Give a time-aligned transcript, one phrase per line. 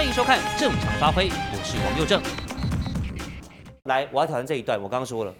[0.00, 2.22] 欢迎收看《正常发挥》，我是王佑正。
[3.82, 5.34] 来，我要挑战这一段，我刚刚说了，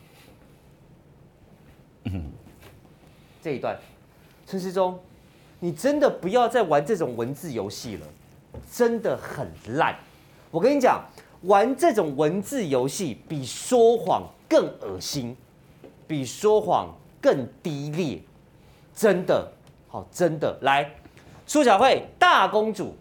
[2.05, 2.31] 嗯，
[3.41, 3.75] 这一段，
[4.47, 5.01] 陈世忠，
[5.61, 8.07] 你真的不要再玩这种文字游戏了，
[8.71, 9.97] 真的很烂。
[10.51, 11.03] 我跟你讲，
[11.45, 15.35] 玩这种文字游戏比说谎更恶心，
[16.07, 18.21] 比说谎更低劣，
[18.95, 19.51] 真的，
[19.89, 20.87] 好，真的，来。
[21.47, 22.95] 苏小慧大公主，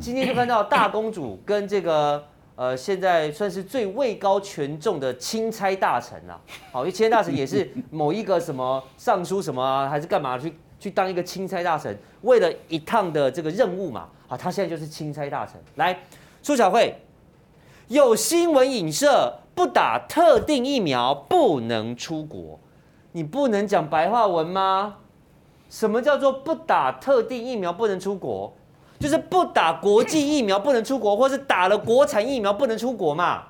[0.00, 2.22] 今天就看到大公主跟这个
[2.54, 6.40] 呃，现在算是最位高权重的钦差大臣啊。
[6.72, 14.08] 好，因为钦差大臣也是某一个什么尚书什么啊，还是干嘛去去当一个钦差大臣，为了一趟的这个任务嘛。
[14.26, 15.54] 好，他现在就是钦差大臣。
[15.74, 15.98] 来，
[16.42, 16.94] 苏小慧
[17.88, 22.58] 有新闻影射，不打特定疫苗不能出国，
[23.12, 24.96] 你不能讲白话文吗？
[25.68, 28.54] 什么叫做不打特定疫苗不能出国？
[28.98, 33.44] 就是不打国际疫苗不能出国，或是打了国产疫苗不能出国嘛？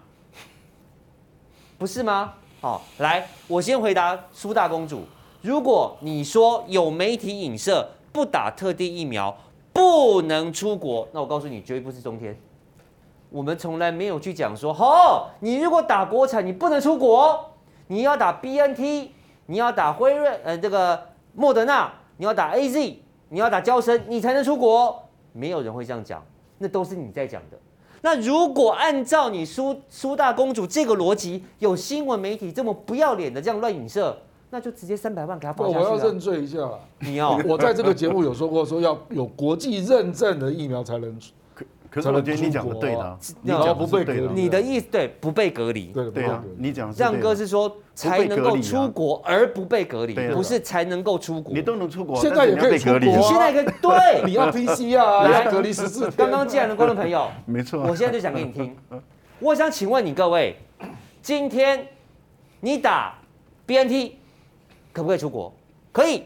[1.79, 2.35] 不是吗？
[2.61, 5.05] 好，来，我先回答苏大公主。
[5.43, 9.37] 如果你说有媒体影射不打特定疫苗
[9.73, 12.37] 不能出国，那我告诉你，绝对不是中天。
[13.29, 17.53] 我们从来没有去讲说，哦，你如果打国产，你不能出国，
[17.89, 19.11] 你要打 BNT，
[19.47, 21.93] 你要打辉瑞，呃，这个莫德纳。
[22.19, 22.95] 你要打 AZ，
[23.29, 25.06] 你要打娇生，你才能出国。
[25.37, 26.25] 没有人会这样讲，
[26.59, 27.59] 那都是你在讲的。
[28.03, 34.17] 那如果按照你苏苏大公主这个逻辑，有新闻媒体这么不要脸的这样乱影射，
[34.51, 35.85] 那就直接三百万给他报下去。
[35.85, 36.71] 我要认罪一下，
[37.01, 41.33] 你要我在这个节目有说过，说要有国际认证的疫苗才能出。
[41.91, 45.87] 可是我觉得你讲的对的，你讲不被隔离，你的意思对不被隔离？
[45.87, 51.55] 对对啊，你讲亮哥是说才能够出国而不被隔离，不是才能够出国。
[51.55, 52.99] 你都能出国，现在也可以出国。
[52.99, 56.13] 你现在可以对， 你要 PCR 啊，来隔离十四天。
[56.17, 58.77] 刚刚进来的观众朋友，没错，我现在就讲给你听。
[59.39, 60.57] 我想请问你各位，
[61.23, 61.87] 今天
[62.61, 63.19] 你打
[63.67, 64.13] BNT
[64.93, 65.53] 可不可以出国？
[65.93, 66.25] 可以。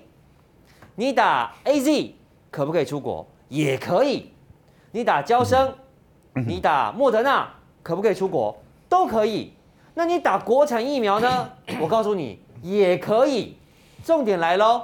[0.96, 2.10] 你打 AZ
[2.50, 3.26] 可不可以出国？
[3.48, 4.29] 也可以。
[4.92, 5.74] 你打娇生，
[6.46, 7.48] 你打莫德纳，
[7.82, 8.56] 可不可以出国？
[8.88, 9.52] 都可以。
[9.94, 11.50] 那你打国产疫苗呢？
[11.80, 13.56] 我告诉你，也可以。
[14.04, 14.82] 重点来喽，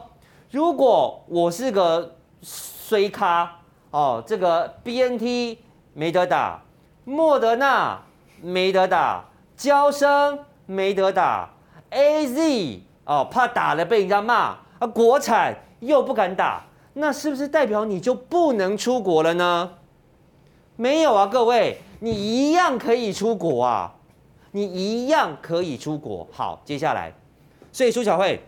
[0.50, 5.58] 如果我是个衰咖哦，这个 BNT
[5.94, 6.62] 没得打，
[7.04, 8.02] 莫德纳
[8.42, 9.24] 没得打，
[9.56, 11.50] 娇生没得打
[11.90, 19.70] ，AZ 哦，怕打了被人家骂啊，国产又不敢打，那是不是代表你就不能出国了呢？
[20.76, 23.94] 没有啊，各位，你一样可以出国啊，
[24.52, 26.28] 你一样可以出国。
[26.30, 27.12] 好，接下来，
[27.72, 28.42] 所以苏巧慧，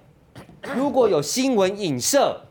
[0.75, 2.43] 如果有新闻影射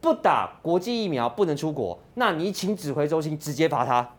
[0.00, 4.10] 不打国际疫苗不能出国，那你请指挥中心直接罚他。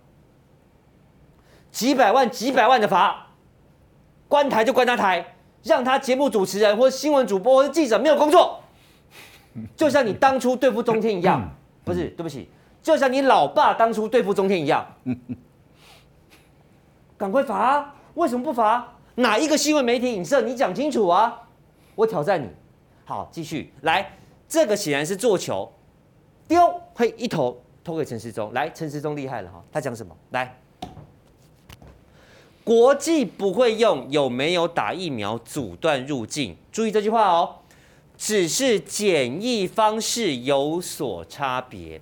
[1.69, 3.27] 几百万、几百万的罚，
[4.27, 8.61] 关台就关他台，让他节目主持人或新闻主播或者记者没有工作，
[9.75, 11.49] 就像你当初对付中天一样，
[11.83, 12.49] 不是，对不起。
[12.81, 14.85] 就像你老爸当初对付中天一样，
[17.17, 17.95] 赶快罚！
[18.15, 18.95] 为什么不罚？
[19.15, 20.41] 哪一个新闻媒体影射？
[20.41, 21.47] 你讲清楚啊！
[21.95, 22.49] 我挑战你。
[23.05, 24.17] 好，继续来。
[24.47, 25.71] 这个显然是做球，
[26.47, 28.51] 丢，嘿，一头投给陈时中。
[28.53, 30.15] 来，陈时中厉害了哈，他讲什么？
[30.31, 30.57] 来，
[32.63, 36.57] 国际不会用有没有打疫苗阻断入境。
[36.71, 37.57] 注意这句话哦，
[38.17, 42.01] 只是检疫方式有所差别。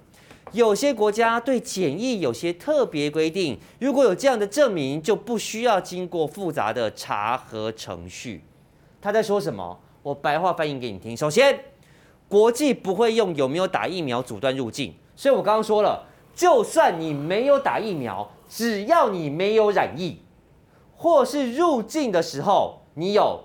[0.51, 8.43] 有些国家对检疫有些特别规定，如果有这样的证明，就不需要经过复杂的查核程序。
[9.01, 9.79] 他在说什么？
[10.01, 11.15] 我白话翻译给你听。
[11.15, 11.59] 首先，
[12.27, 20.19] 国际不会用有没有打疫苗阻断入境，所以我刚刚说了，就算你没有打疫苗，只要你没有染疫，
[20.95, 23.43] 或是入境的时候你有，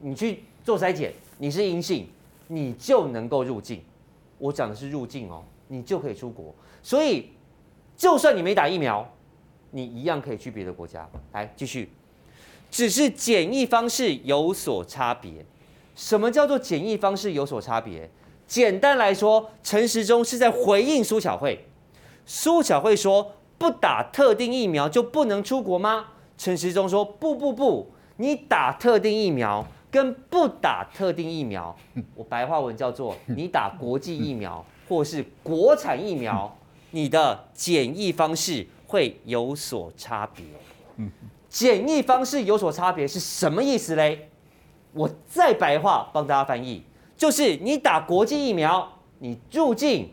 [0.00, 2.08] 你去做筛检，你是阴性，
[2.48, 3.82] 你就能够入境。
[4.38, 5.42] 我讲的是入境哦。
[5.72, 7.30] 你就可以出国，所以
[7.96, 9.08] 就算你没打疫苗，
[9.70, 11.08] 你一样可以去别的国家。
[11.32, 11.88] 来，继续，
[12.72, 15.46] 只是检疫方式有所差别。
[15.94, 18.10] 什么叫做检疫方式有所差别？
[18.48, 21.64] 简单来说，陈时中是在回应苏巧慧。
[22.26, 26.06] 苏巧慧说：“不打特定疫苗就不能出国吗？”
[26.36, 31.76] 陈时中说：“不不不，你打特定疫苗跟不打特定疫苗，
[32.16, 36.52] 我白话文叫做你打国际疫苗。”或是国产疫苗，
[36.90, 40.44] 你的检疫方式会有所差别。
[41.48, 44.28] 检疫方式有所差别是什么意思嘞？
[44.92, 46.82] 我再白话帮大家翻译，
[47.16, 50.10] 就是你打国际疫苗，你入境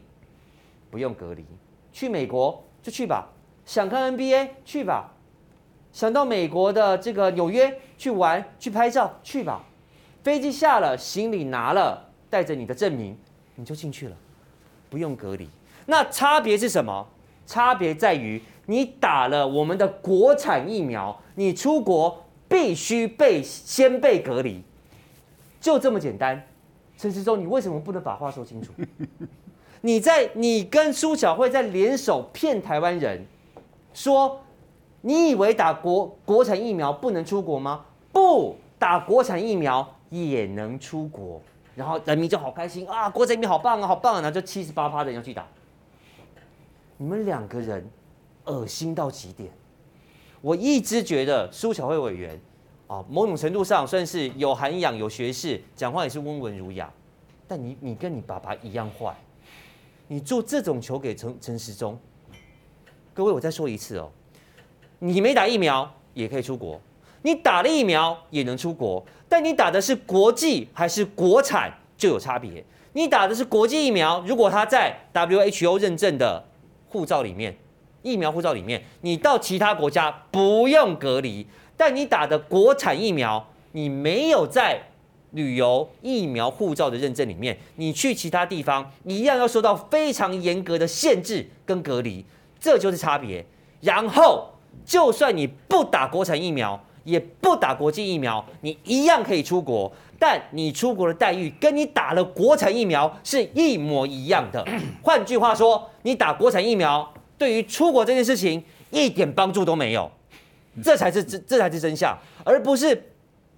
[0.91, 1.43] 不用隔离，
[1.91, 3.29] 去美国就去吧，
[3.65, 5.11] 想看 NBA 去吧，
[5.91, 9.63] 想到美国的这个纽约去玩去拍照去吧，
[10.23, 13.17] 飞机下了，行李拿了，带着你的证明，
[13.55, 14.15] 你就进去了，
[14.89, 15.47] 不用隔离。
[15.85, 17.07] 那差别是什么？
[17.45, 24.61] 差别在于你打了我们的国产疫苗，你出国必须被先被隔离，
[25.61, 26.45] 就这么简单。
[26.97, 28.73] 陈时中，你为什么不能把话说清楚？
[29.81, 33.25] 你在你跟苏小慧在联手骗台湾人，
[33.93, 34.41] 说
[35.01, 37.85] 你以为打国国产疫苗不能出国吗？
[38.11, 41.41] 不，打国产疫苗也能出国，
[41.77, 45.45] 然后人民就好开心啊，国产疫苗好棒啊，好棒啊，然后就七十八趴的人要去打。
[46.97, 47.87] 你们两个人
[48.45, 49.51] 恶心到极点。
[50.41, 52.41] 我一直觉得苏小慧委员
[52.87, 56.91] 啊，某种程度上算是有涵养、有学识，讲话也是温文儒雅。
[57.47, 59.15] 但你你跟你爸爸一样坏，
[60.07, 61.95] 你做这种球给陈陈时中。
[63.13, 64.11] 各位，我再说一次哦，
[64.97, 66.81] 你没打疫苗也可以出国，
[67.27, 72.63] 你打了疫苗也能出国，但你打的是国际还是国产就有差别。
[72.93, 76.45] 你打的是国际疫苗，如果它在 WHO 认证的。
[76.89, 77.53] 护照里面，
[78.01, 81.45] 疫苗护照里面，你到其他国家不用隔离，
[81.75, 84.81] 但你打的国产疫苗，你没有在
[85.31, 92.23] 旅游疫苗护照的认证里面，你去其他地方一样要受到非常严格的限制跟隔离，
[92.57, 93.45] 这就是差别。
[93.81, 94.53] 然后，
[94.85, 99.89] 就算你不打国产疫苗，也不打国际疫苗，你一样可以出国，
[100.19, 104.67] 但你出国的待遇跟你打了国产疫苗是一模一样的。
[105.01, 108.61] 换句话说，你打国产疫苗对于出国这件事情
[108.91, 110.11] 一点帮助都没有，
[110.83, 113.09] 这才是这这才是真相，而不是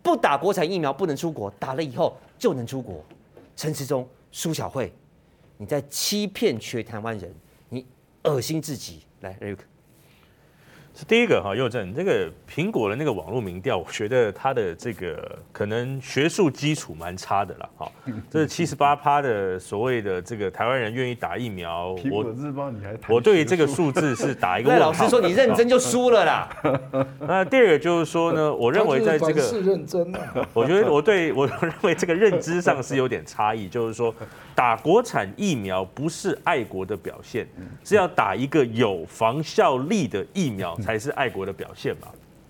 [0.03, 3.03] 不打国产疫苗不能出国，打了以后就能出国。
[3.55, 4.93] 陈时中、苏小慧，
[5.57, 7.33] 你在欺骗全台湾人，
[7.69, 7.83] 你
[8.25, 9.01] 恶心至极。
[9.21, 9.35] 来
[11.07, 17.69] 第一个哈，佑正，这个苹果的那个网络民调，我觉得它的这个可能学术基础蛮差的啦。
[17.77, 17.91] 哈。
[18.29, 21.95] 这是七十八趴的所谓的这个台湾人愿意打疫苗。
[22.01, 24.87] 苹果日报你还我对于这个数字是打一个 问号。
[24.87, 26.49] 老师说你认真就输了啦。
[27.19, 30.47] 那第二个就是说呢，我认为在这个是认真啊。
[30.53, 34.13] 我觉得我对我认为这个认知上是有点差异，就是说
[34.59, 37.47] 打国产疫苗不是爱国的表现，
[37.81, 40.75] 是要打一个有防效力的疫苗。
[40.81, 42.09] 才是爱国的表现嘛。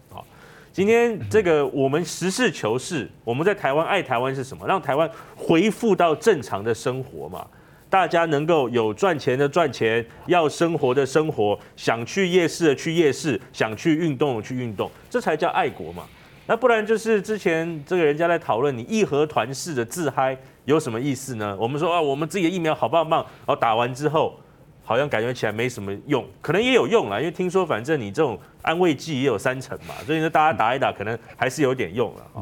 [0.09, 0.25] 好，
[0.73, 4.65] 今天这个我们实事求是，我们在台湾爱台湾是什么？
[4.65, 7.45] 让台湾恢复到正常的生活嘛，
[7.91, 16.07] 大家能够有赚钱的赚钱，要生活的生活，想去夜市的去夜市，想去运动的去运动，这才叫爱国嘛。
[16.47, 20.35] 那不然就是之前这个人家在讨论你义和团式的自嗨
[20.69, 21.57] 有什么意思呢？
[21.59, 24.35] 我们说啊，我们自己的疫苗好棒棒，然后打完之后。
[24.81, 32.41] 好像感觉起来没什么用，可能也有用啦，因为听说反正你这种安慰剂也有三成嘛，所以呢大家打一打，可能还是有点用了啊。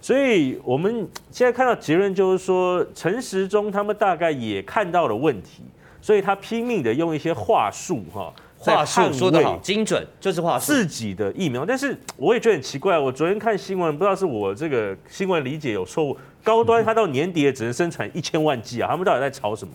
[0.00, 5.62] 所以我们现在看到结论就是说，陈时中他们大概也看到了问题，
[6.00, 11.66] 所以他拼命的用一些话术哈，话术说得好精准，就是话术自己的疫苗。
[11.66, 16.16] 但是我也觉得很奇怪，我昨天看新闻，不知道是我这个新闻理解有错误。
[16.48, 19.74] 高端它到年底也只能生产一千万剂啊，他们到底在吵什么？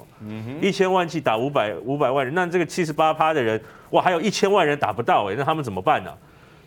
[0.60, 6.12] 一千万剂打五百五百万人，那这个七十八趴的人，哇，还有一千万人打不到哎，那他们怎么办呢？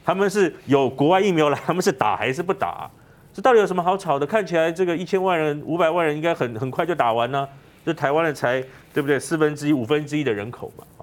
[0.04, 2.88] 他们是有国外疫苗来， 他们是打还是不打？
[3.35, 4.25] 这到底有什么好吵的？
[4.25, 7.49] 看起来这个一千万人、五百万人应该很很快就打完呢，
[7.85, 8.62] 这台湾的才
[8.95, 9.19] 对不对？
[9.19, 11.02] 四分之一、五分之一的人口嘛，啊，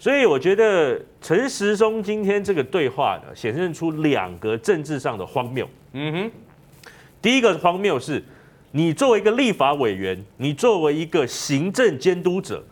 [0.00, 5.70] 所以我觉得陈时中今天这个对话呢，显现出两个政治上的荒谬。
[5.92, 6.30] 嗯哼。
[7.22, 8.22] 第一个荒谬是，
[8.72, 12.62] 你作为一个立法委员，你作为一个行政监督者，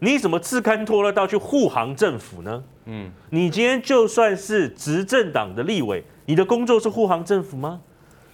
[0.00, 2.62] 你怎么自甘堕落到去护航政府呢？
[2.86, 7.80] 嗯，你今天就算是执政党的立委，你的工作是护航政府吗？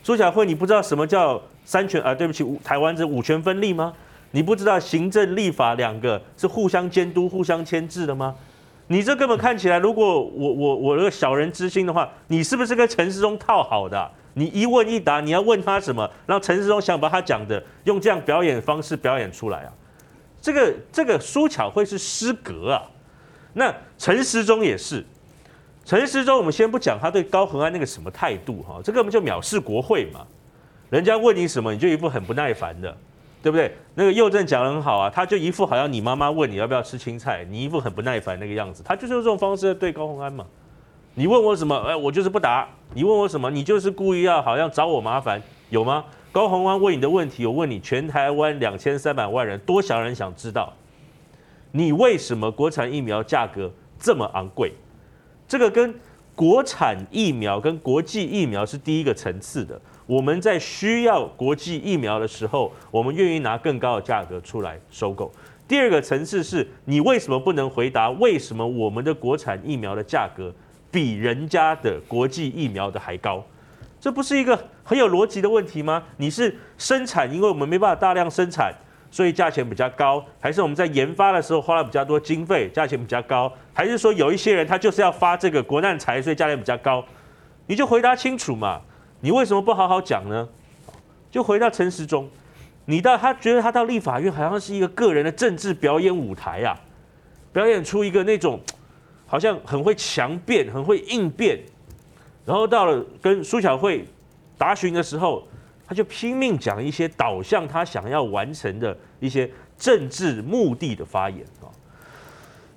[0.02, 2.12] 苏小慧，你不知道什么叫三权啊？
[2.12, 3.92] 对不起，台湾这五权分立吗？
[4.32, 8.34] 你不知道行政立法两个是互相监督、互相牵制的吗？
[8.88, 14.10] 你这根本看起来，如果我我我这个小人之心的话，你是不是跟陈世忠套好的啊？
[14.34, 16.08] 你一问一答，你要问他什么？
[16.26, 19.72] 让陈时中想把他讲的用这样表演方式表演出来啊？
[20.40, 22.82] 这个这个苏巧慧是失格啊！
[23.52, 25.04] 那陈时中也是，
[25.84, 30.26] 陈时中我们先不讲他对高恒安那个什么态度哈，这个我们就藐视国会嘛。
[30.88, 32.96] 人家问你什么，你就一副很不耐烦的，
[33.42, 33.74] 对不对？
[33.94, 40.46] 那个右正讲得很好啊，他就一副好像你妈妈问你要不要吃青菜，你一副很不耐烦那个样子，他就是用这种方式对高恒安嘛。
[41.14, 41.76] 你问我什么？
[41.76, 42.68] 哎，我就是不答。
[42.94, 43.50] 你问我什么？
[43.50, 46.04] 你就是故意要好像找我麻烦，有吗？
[46.32, 50.72] 高虹安问你的问题，我问你，全台湾两千三百万人，多少人想知道？
[51.72, 54.72] 你为什么国产疫苗价格这么昂贵。
[55.48, 55.92] 这个跟
[56.36, 59.80] 国产疫苗跟国际疫苗是第一个层次的。
[60.06, 65.30] 我们在需要国际疫苗的时候，我们愿意拿更高的价格出来收购。
[65.68, 70.52] 第二个层次是你为什么不能回答为什么我们的国产疫苗的价格
[70.90, 73.44] 比人家的国际疫苗的还高？
[74.00, 76.02] 这不是一个很有逻辑的问题吗？
[76.16, 78.74] 你是生产，因为我们没办法大量生产，
[79.10, 87.04] 所以价钱比较高，还是我们在研发的时候花了比较多经费，价钱比较高，还是说有一些人他就是要发这个国难财，所以价钱比较高？
[87.66, 88.80] 你就回答清楚嘛！
[89.20, 90.48] 你为什么不好好讲呢？
[91.30, 92.28] 就回到陈时中，
[92.86, 96.80] 你到他觉得他到立法院好像是一个个人的政治表演舞台啊，
[97.52, 98.58] 表演出一个那种
[99.30, 101.56] 好像很会强辩、很会应变。
[102.44, 104.04] 然后到了跟苏巧慧
[104.58, 105.46] 答询的时候，
[105.86, 111.70] 他就拼命讲一些导向他想要完成的一些政治目的的发言啊。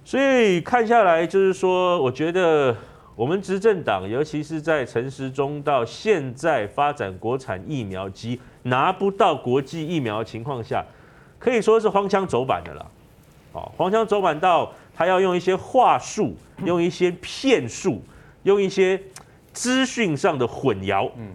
[0.06, 2.76] 所以看下来，就是说，我觉得
[3.16, 10.86] 我们执政党，尤其是在陈时中到现在发展国产疫苗及拿不到国际疫苗的情况下，
[11.40, 12.92] 可以说是荒腔走板的了。
[13.54, 16.36] 啊，荒腔走板到他要用一些话术，
[16.66, 18.02] 用一些骗术，
[18.44, 19.02] 用一些。
[19.56, 21.28] 资讯上的混淆，嗯，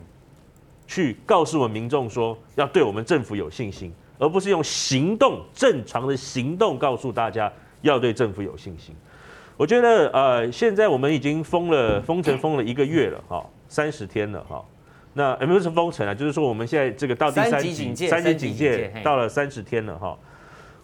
[0.89, 7.49] 去告诉我们民众说要对我们政府有信心，而不是用行动正常的行动告诉大家
[7.81, 8.93] 要对政府有信心。
[9.57, 14.65] 我觉得呃，现在我们已经封了封城封了一个月了哈，三十天了哈。
[15.15, 20.19] 那也不是封城啊，就是说我们现在这个到第三警戒，三级警戒到了三十天了哈。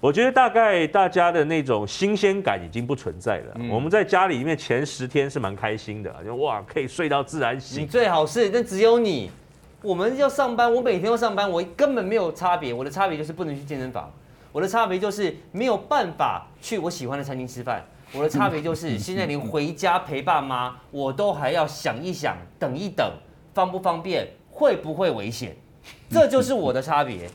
[0.04, 3.56] 我觉得大概大家的那种新鲜感已经不存在了。
[3.70, 7.80] 我们在家里面前十天是蛮开心的，就哇可以睡到自然醒。
[7.80, 9.30] 你最好是，但只有你。
[9.80, 12.75] 我们要上班，我每天要上班，我根本没有差别。
[12.75, 14.12] 我的差别就是不能去健身房，
[14.52, 17.82] 我的差别就是没有办法去我喜欢的餐厅吃饭。
[18.12, 23.11] 我的差别就是 现在连回家陪爸妈，我都还要想一想，等一等，
[23.54, 25.56] 方不方便，会不会危险？
[26.11, 27.26] 这就是我的差别。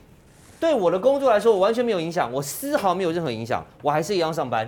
[0.60, 4.68] 对我的工作来说，我完全没有影响，我丝毫没有任何影响，我还是一样上班。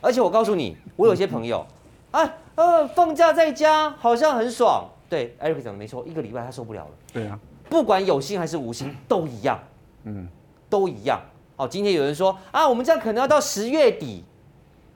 [0.00, 1.64] 而且我告诉你，我有些朋友，
[2.10, 4.84] 啊呃，放假在家好像很爽。
[5.08, 6.90] 对，Eric 讲的没错，一个礼拜他受不了了。
[7.12, 7.38] 对啊，
[7.70, 9.58] 不管有心还是无心，都一样。
[10.04, 10.28] 嗯，
[10.68, 11.20] 都一样。
[11.56, 14.24] 哦，今天有人说啊，我们这样可能要到十月底，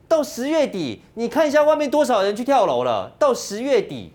[0.07, 3.11] 到十月底，你看一下外面多少人去跳楼了。
[3.17, 4.11] 到十月底，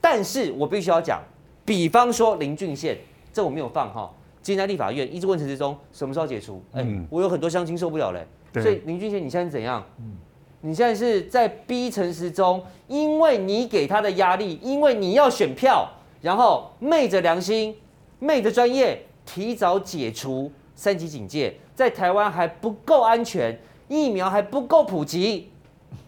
[0.00, 1.22] 但是我必须要讲，
[1.64, 2.98] 比方说林俊宪，
[3.32, 4.12] 这我没有放哈。
[4.46, 6.62] 今天在立法院一直问陈时中什么时候解除？
[6.70, 8.24] 哎、欸，我有很多乡亲受不了嘞。
[8.52, 9.84] 对所以林俊宪，你现在是怎样？
[10.60, 15.90] 你现在是在逼陈时中，因为你给他的压力，因为你要选票，
[16.22, 17.74] 然后昧着良心、
[18.20, 25.50] 昧着专业，提早解除三级警戒，在台湾还不够安全，疫苗还不够普及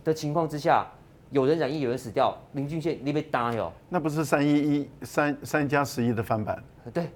[0.04, 0.86] 的情况之下，
[1.30, 2.38] 有人染疫，有人死掉。
[2.52, 3.72] 林俊宪，你被打哟？
[3.88, 6.62] 那不是三一一三三加十一的翻版？
[6.94, 7.08] 对。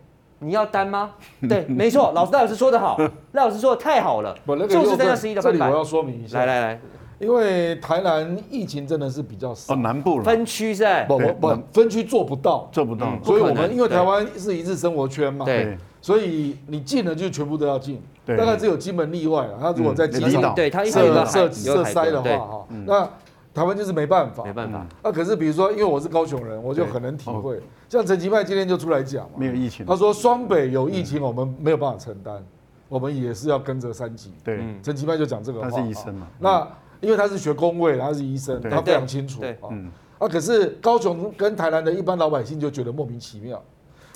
[0.42, 1.12] 你要单吗？
[1.48, 2.98] 对，没错， 老师赖老师说的好，
[3.32, 5.60] 赖老师说的太好了，不，那个就是这样十一的翻版。
[5.60, 6.80] 这里我要说明一下，来来来，
[7.18, 19.58] 因为台南疫情真的是比较少，哦，南部了，分区是，不不不，分区做不到，做不到，所以我们因为台湾是一日生活圈嘛，对，所以你进了就全部都要进，对，大概只有金门例外了。
[19.60, 23.08] 他如果在机场对他一设设设塞的话哈，那。
[23.54, 24.86] 台湾就是没办法，没办法。
[25.02, 27.60] 啊，可是比如说，因为我是高雄人，我就很能体会。
[27.88, 29.84] 像陈其迈今天就出来讲嘛，没有疫情。
[29.84, 32.42] 他说双北有疫情，我们没有办法承担，
[32.88, 34.32] 我们也是要跟着三级。
[34.42, 35.68] 对，陈其迈就讲这个话。
[35.70, 36.26] 他是医生嘛？
[36.38, 36.66] 那
[37.00, 39.40] 因为他是学工位，他是医生，他非常清楚。
[39.40, 39.90] 对，嗯。
[40.18, 43.62] 啊，可是高雄跟台南的一般老百姓就觉得莫名其妙。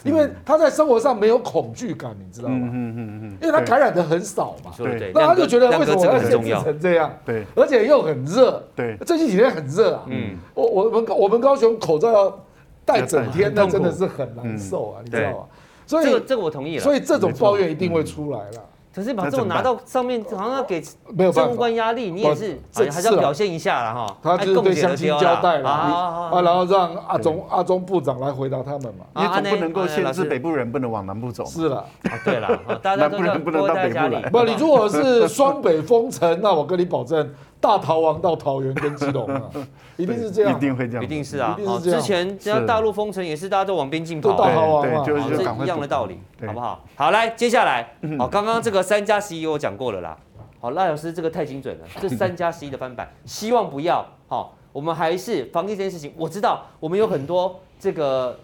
[0.05, 2.69] 因为他在生活上没有恐惧感，你知道吗？
[2.73, 7.13] 嗯嗯嗯，因为他感染的很少嘛，对，那他就觉得为什么我要限制成这样？
[7.25, 10.05] 对，而且又很热，对，最近几天很热啊。
[10.07, 12.45] 嗯，我我们我们高雄口罩要
[12.85, 15.39] 戴整天，那真的是很难受啊，你知道吗？
[15.87, 16.83] 所以这个这个我同意了。
[16.83, 18.65] 所以这种抱怨一定会出来了。
[18.97, 20.83] 可是把这种拿到上面，好像要给
[21.31, 24.17] 政务官压力，你也是还是要表现一下了哈。
[24.23, 29.05] 他就是对乡亲交代了啊，然后让阿中阿中部长来回答他们嘛。
[29.15, 31.45] 你总不能够限制北部人不能往南部走。
[31.45, 31.85] 是了，
[32.25, 34.17] 对了，大家都要多在家里。
[34.33, 37.31] 不，你如果是双北封城，那我跟你保证。
[37.61, 39.43] 大逃亡到桃园跟基隆啊，
[39.97, 41.59] 一定是这样，一定会这样，一定是啊。
[41.83, 46.85] 之前只要大陆封城也是大家都往边境跑，大逃亡嘛，就是一样的道理，好不好？
[46.95, 50.17] 好，来，接下来，好，刚刚这个三加十一我讲过了啦。
[50.61, 54.05] 好，赖老师这个太精准了， 这三加十一的翻版，希望不要。
[54.29, 58.39] 好，我们还是防疫这件事情，我知道我们有很多这个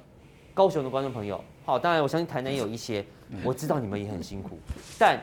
[0.54, 3.04] 高雄的观众朋友，好，当然我相信台南也有一些，
[3.44, 4.58] 我知道你们也很辛苦，
[4.98, 5.18] 但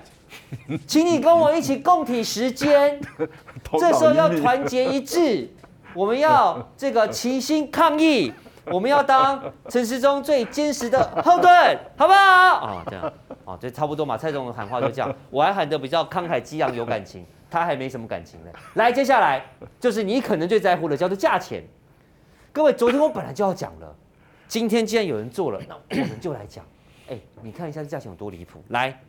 [0.86, 3.00] 请你跟我一起共体时间，
[3.80, 5.50] 这时候要团结一致，
[5.94, 8.32] 我们要这个齐心抗疫，
[8.66, 11.52] 我们要当陈时中最坚实的后盾，
[11.98, 12.20] 好不好？
[12.20, 13.14] 啊，这样，
[13.46, 14.18] 哦，这差不多嘛。
[14.18, 18.52] 蔡总统喊话就这样， 我还喊得比较慷慨激昂有感情，他还没什么感情呢。
[18.76, 19.44] 来，接下来
[19.80, 21.64] 就是你可能最在乎的，叫做价钱。
[22.52, 23.96] 各位，昨天我本来就要讲了，
[24.48, 26.66] 今天既然有人做了，那我们就来讲。
[27.10, 28.64] 哎，你看一下这价钱有多离谱。
[28.70, 29.00] 来，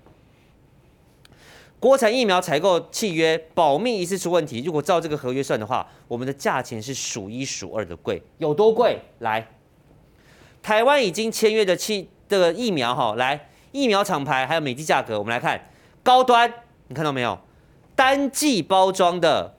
[1.80, 4.62] 国产疫苗采购契约保密一次出问题。
[4.62, 8.22] 如果照这个合约算的话，我们的价钱是数一数二的贵。
[8.37, 8.99] 有多贵？
[9.20, 9.49] 来，
[10.62, 15.70] 台湾已经签约的契的疫苗哈，来，疫苗厂牌还有每剂价格，我们来看
[16.02, 16.52] 高端，
[16.88, 17.38] 你看到没有？
[17.96, 19.54] 单剂包装的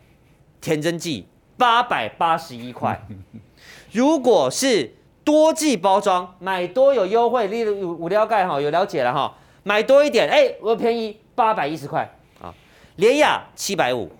[0.61, 3.03] 填真剂八百八十一块。
[3.91, 12.07] 如果是多剂包装，买多有优惠，例如五料盖哈有了解了哈，买多一点，哎、欸，我便宜八百一十块。
[12.39, 12.53] 啊，
[12.97, 14.11] 联亚七百五，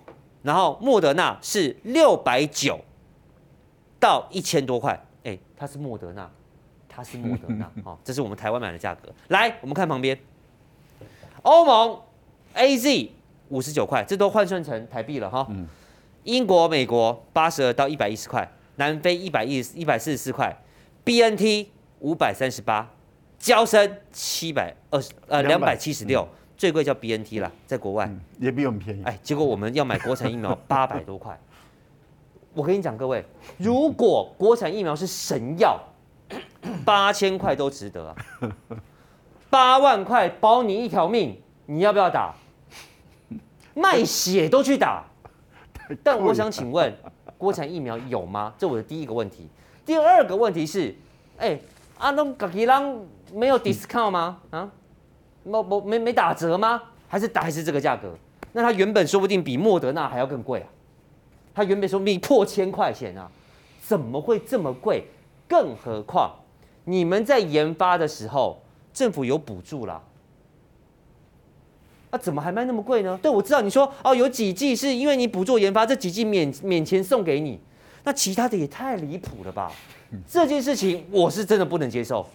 [0.42, 2.80] 然后莫德纳是六百九
[4.00, 6.28] 到一千多块，哎、欸，它是莫德纳，
[6.88, 9.08] 它是莫德纳，好， 这是我们台湾买的价格。
[9.28, 10.18] 来，我们看旁边，
[11.42, 12.00] 欧盟
[12.56, 13.10] AZ
[13.50, 15.46] 五十九块，这都换算成台币了哈，
[16.24, 18.50] 英国、美国八十二到一百一十块。
[18.76, 20.60] 南非一百一一百四十四块
[21.04, 21.68] ，BNT
[22.00, 22.90] 五百三十八，
[23.38, 26.26] 交生七百二十呃两百七十六，
[26.62, 29.02] 最贵叫 BNT 啦，在国外、嗯、也比我们便宜。
[29.02, 31.36] 哎，结果我们要买国产疫苗 八百多块，
[32.54, 33.24] 我跟你讲各位，
[33.58, 35.76] 如果国产疫苗是神药，
[36.86, 38.16] 八千块都值得啊，
[39.50, 42.32] 八万块保你一条命，你要不要打？
[43.74, 45.04] 卖血都去打，
[46.04, 46.94] 但我想请问。
[47.36, 48.54] 国产疫苗有吗？
[48.56, 49.48] 这我的第一个问题。
[49.84, 50.94] 第二个问题是，
[51.38, 51.62] 哎、欸，
[51.98, 53.04] 阿东嘎吉朗
[53.34, 54.38] 没有 discount 吗？
[54.50, 54.70] 啊，
[55.44, 56.82] 没没没没打折吗？
[57.08, 58.14] 还是打还是这个价格？
[58.52, 60.68] 那它原本说不定比莫德纳还要更贵啊！
[61.54, 63.30] 它原本说不定破千块钱啊，
[63.82, 65.04] 怎么会这么贵？
[65.48, 66.34] 更何况
[66.84, 68.62] 你们在研发的时候，
[68.92, 70.02] 政府有补助啦。
[72.10, 73.18] 那、啊、怎么还卖那么贵呢？
[73.22, 77.58] 对，我知道你说哦，有几剂是因为你补助研发，这几剂免免钱送给你，
[78.04, 79.72] 那其他的也太离谱了吧？
[80.28, 82.26] 这件事情我是真的不能接受，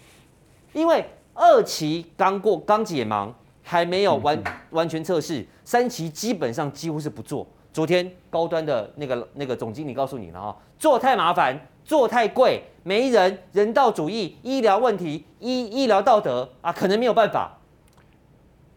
[0.74, 1.06] 因为
[1.38, 7.48] 二期刚过刚解盲，还没有完完全测试，三期基本上几乎是不做。
[7.72, 17.60] 昨天高端的那个那个总经理告诉你了啊，做太麻烦，做太贵，没人人道主义、医疗问题、医医疗道德啊，可能没有办法。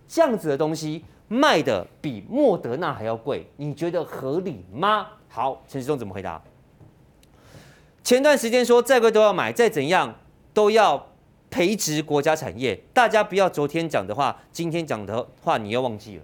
[0.07, 5.07] 这样子的东西卖的比莫德纳还要贵，你觉得合理吗？
[5.31, 6.43] 好，陈时中怎么回答？
[8.05, 10.15] 前段时间说再贵都要买，再怎样
[10.53, 11.07] 都要
[11.51, 12.81] 培植国家产业。
[12.95, 16.23] 大家不要昨天讲的话，今天讲的话你又忘记了。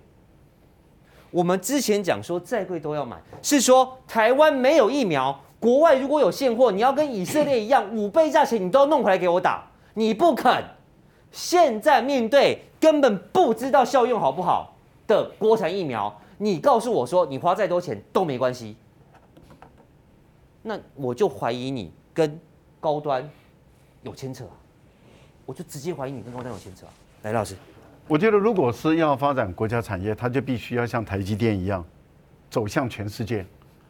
[1.30, 10.64] 我们之前讲说再贵都要买，是说台湾没有疫苗，国外如果有现货，你要跟以色列一样 五倍价钱，你都要弄回来给我打，你不肯。
[11.32, 18.76] 现在面对根本不知道效用好不好的国产疫苗，你告诉我说你花再多钱都没关系，
[20.62, 22.40] 那我就怀疑你跟
[22.80, 23.28] 高端
[24.02, 24.46] 有牵扯，
[25.46, 26.84] 我就直接怀疑你跟高端有牵扯。
[27.22, 27.56] 来，老师，
[28.06, 31.82] 我觉得如果是要发展国家产业，它就必须要像台积电一样
[32.50, 33.46] 走向全世界，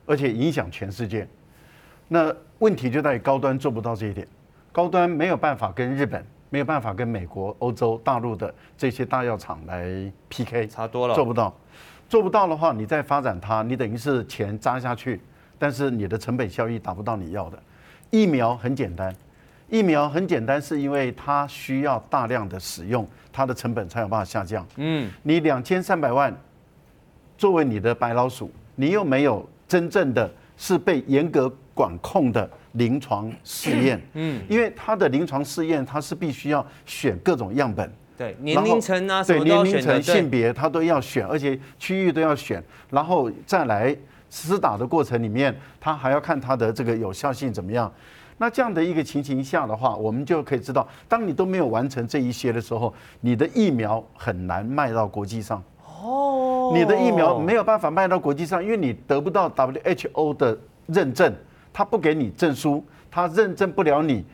[0.07, 1.27] 而且影响全世界。
[2.07, 4.25] 那问题就在于高端做不到这一点，
[4.71, 6.25] 高端没有办法跟日本。
[6.49, 11.53] 没有办法跟美国、欧洲、大陆的这些大药厂来 PK，差多了，做不到。
[12.09, 15.21] 做不到的话，你再发展它，你等于是钱砸下去，
[15.59, 17.61] 但是你的成本效益达不到你要的。
[18.11, 19.13] 疫苗很简单，
[19.69, 24.67] 疫苗很简单，是因为它需要大量的使用，它的成本才有办法下降。
[24.77, 26.35] 嗯，你两千三百万
[27.39, 32.49] 作为你的白老鼠，你又没有真正的是被严格管控的。
[32.77, 43.97] 临床试验，嗯，因为它的临床试验，它是必须要选各种样本，对，年龄层啊，对，年龄层、性别，它都要选，而且区域都要选，然后再来
[44.29, 47.91] 施打的过程里面，它还要看它的这个有效性怎么样。
[48.39, 55.63] 那这样的一个情形下的话，我们就可以知道，当你都没有完成这一些的时候，你的疫苗很难卖到国际上。
[56.01, 61.35] 哦，你的疫苗没有办法卖到国际上，因为你得不到 WHO 的认证。
[61.73, 64.25] 他不给你证书，他认证不了你，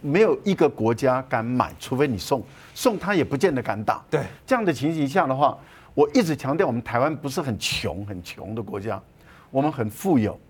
[0.00, 2.42] 没有一个国家敢买，除非你送，
[2.74, 4.02] 送他也不见得敢打。
[4.08, 5.58] 对，这样的情形下的话，
[5.92, 8.98] 我一直强调，我们台湾不是很穷很穷的国家，
[9.50, 10.40] 我们很富有，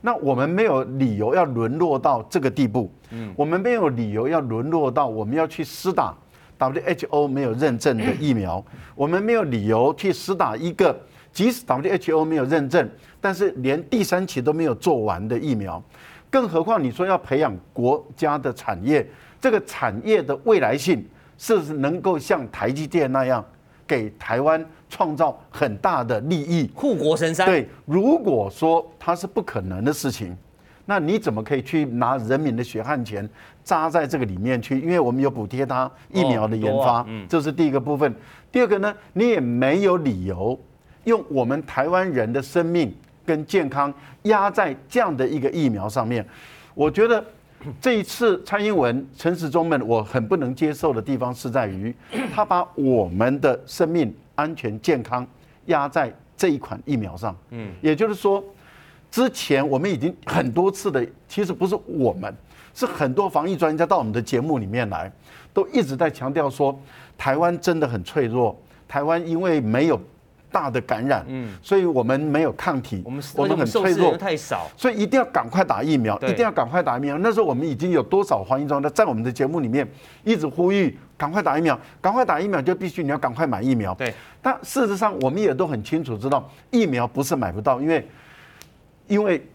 [0.00, 2.92] 那我们没有理由要沦落到这个地步。
[3.10, 6.16] 嗯，我们没有理由要沦落到我们要去施打
[6.58, 10.98] WHO 没有认证的疫苗，我们没有理由去施打一个
[11.32, 12.88] 即使 WHO 没有认证，
[13.20, 15.82] 但是连第三期都没有做完的疫苗。
[16.30, 19.04] 更何况你说要培养国家的产业，
[19.40, 21.04] 这个产业的未来性
[21.36, 23.44] 是不是能够像台积电那样
[23.86, 27.46] 给台湾创造很大的利益，护国神山？
[27.46, 30.36] 对，如果说它是不可能的事情，
[30.84, 33.26] 那你怎么可以去拿人民的血汗钱
[33.64, 34.78] 扎在这个里面去？
[34.80, 38.14] 因为我们有补贴它疫苗的研发，这是第一个部分。
[38.52, 40.58] 第二个呢，你也没有理由
[41.04, 42.94] 用我们台湾人的生命。
[43.22, 46.26] 跟健康压在这样的一个疫苗上面，
[46.74, 47.24] 我觉得
[47.80, 51.94] 这一次蔡英文、陈时中们，我很不能接受的地方是在于，
[52.34, 55.26] 他把我们的生命安全健康
[55.66, 57.36] 压在这一款疫苗上。
[57.50, 58.42] 嗯，也就是说，
[59.10, 62.34] 之前我们已经很多次的，其实不是我们，
[62.72, 65.12] 是很多防疫专家到我们的节目里面来，
[65.52, 66.78] 都一直在强调说，
[67.18, 70.00] 台湾真的很脆弱，台湾因为没有。
[70.50, 77.16] 大的感染，嗯，所以我们没有抗体，我们我们很脆弱，太少，所以一定要赶快打疫苗，一定要赶快打疫苗。
[77.18, 79.88] 那时候我们已经有多少防疫专家在我们的节目里面
[80.24, 83.94] 一直呼吁赶快打疫苗，赶快打疫苗就必须你要赶快买疫苗。
[83.94, 88.08] 对，但事实上我们也都很清楚知道，疫苗不是买不到，因为
[89.06, 89.46] 因为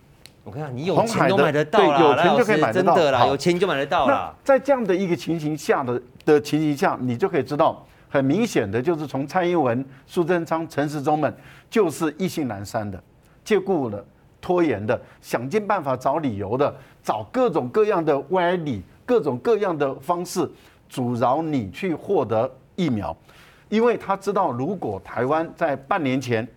[0.44, 4.36] 我看你有钱都买得到，有钱就可以买得到，真的啦，有钱就买得到了。
[4.44, 7.86] 在这样的一个情形下的的情形下，你就可以知道。
[8.10, 11.36] 很明显的就是从蔡英文、苏贞昌、陈时中们
[11.70, 13.02] 就是意兴阑珊的，
[13.44, 14.04] 借故的、
[14.40, 20.50] 拖延的，想尽办法找理由的，找各种各样的歪理、各种各样的方式
[20.88, 23.16] 阻挠你去获得疫苗，
[23.70, 26.48] 因为他知道，如果台湾在半年前，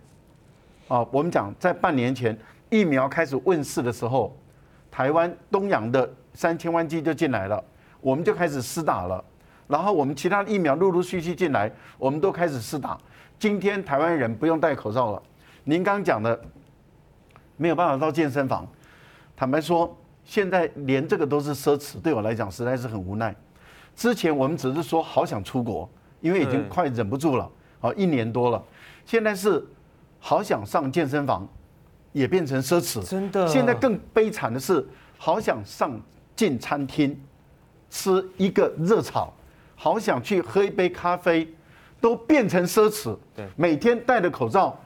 [0.87, 2.37] 啊，我们讲在半年前
[2.69, 4.35] 疫苗开始问世的时候，
[4.89, 7.61] 台湾东洋的三千万剂就进来了，
[7.99, 9.23] 我们就开始施打了。
[9.69, 12.97] 然后我们其他的疫苗陆陆续续进来，我们都开始试打。
[13.37, 15.21] 今天台湾人不用戴口罩了。
[15.63, 16.37] 您刚刚讲的
[17.55, 18.67] 没有办法到健身房，
[19.37, 23.33] 坦白说，现在连这个都是奢侈，对我来讲实在是很无奈。
[23.95, 25.87] 之前我们只是说好想出国，
[26.19, 27.47] 因为已经快忍不住了，
[27.79, 28.63] 好一年多了。
[29.05, 29.63] 现在是
[30.19, 31.47] 好想上健身房，
[32.11, 33.07] 也变成奢侈。
[33.07, 33.47] 真的。
[33.47, 34.83] 现在更悲惨的是，
[35.19, 36.01] 好想上
[36.35, 37.15] 进餐厅
[37.91, 39.31] 吃一个热炒。
[39.81, 41.47] 好想去喝一杯咖啡，
[42.01, 43.17] 都变成奢侈。
[43.33, 44.77] 对，每天戴着口罩，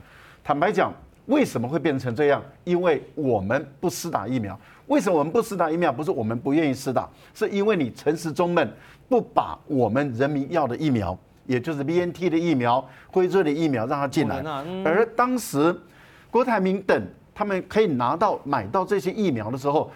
[0.44, 0.94] 坦白讲，
[1.26, 2.40] 为什么会变成这样？
[2.64, 4.58] 因为我们不施打疫苗。
[4.86, 5.92] 为什么我们不施打疫苗？
[5.92, 8.72] 不是我们不愿意施打，是因为你陈时中们
[9.10, 14.44] 不把我们人民要的疫苗，也就是 BNT 的疫苗、辉瑞的疫苗让它进来。
[14.86, 15.76] 而当时
[16.30, 17.04] 郭台铭等
[17.34, 19.90] 他们可以拿到买到这些疫苗的时候，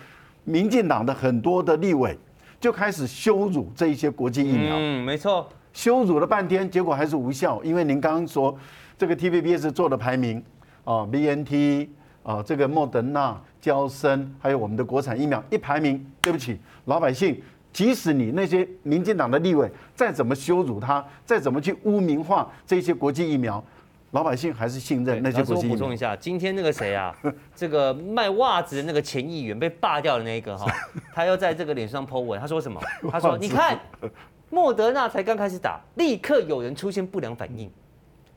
[0.43, 2.17] 民进党的很多的立委。
[2.59, 7.63] 就开始羞辱这一些国际疫苗，嗯，没错，羞辱了半天，结果还是无效。
[7.63, 8.57] 因为您刚刚说
[8.97, 10.43] 这个 TVBS 做的排名
[10.83, 11.87] 啊，BNT
[12.23, 17.39] 啊，这个莫德纳、交生，还有我们的国产疫苗一排名，对不起，老百姓，
[17.71, 23.63] 即使你那些民进党的立委再怎么羞辱他，再怎么去污名化这些国际疫苗。
[24.11, 25.71] 老百姓还是信任那些国际疫苗。
[25.71, 27.13] 我补充一下，今天那个谁啊，
[27.53, 30.65] 这个卖袜子的那个前议员被罢掉的那个哈，
[31.13, 32.81] 他又在这个脸上 po 文，他说什么？
[33.11, 33.77] 他说：“你看，
[34.49, 37.69] 莫德纳才刚开始打，立刻有人出现不良反应，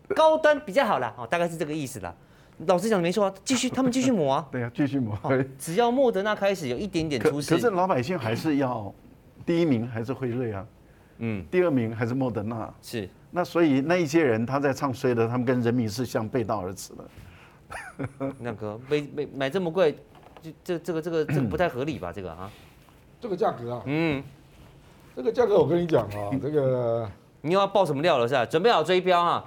[0.09, 2.13] 高端比较好啦，哦，大概是这个意思啦。
[2.67, 5.17] 老实讲没错啊，继续他们继续磨啊，对啊，继续抹。
[5.57, 8.93] 只要莫德纳开始有一点点出事，可是老百姓还是要
[9.47, 10.67] 第一名还是辉瑞啊，
[11.19, 17.05] 嗯，第二名还是莫德纳是。”那所以那一些人他在唱衰的，他们跟人民是相背道而驰的。
[18.41, 19.93] 那个买买买这么贵，
[20.43, 22.13] 就这这个这个这个 不太合理吧？
[22.13, 22.51] 这个啊，
[23.21, 24.21] 这个价格啊，嗯，
[25.15, 27.09] 这个价格我跟你讲啊， 这个
[27.43, 28.45] 你又要爆什么料了是吧？
[28.45, 29.45] 准备好追标啊？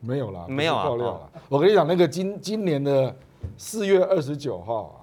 [0.00, 1.30] 没有啦，没有啊，爆料了。
[1.50, 3.14] 我跟你讲，那个今今年的
[3.58, 4.96] 四月二十九号啊，